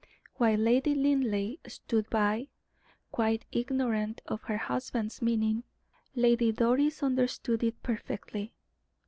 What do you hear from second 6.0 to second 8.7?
Lady Doris understood it perfectly.